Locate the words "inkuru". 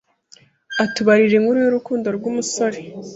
1.37-1.57